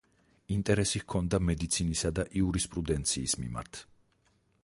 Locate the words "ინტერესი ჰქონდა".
0.53-1.39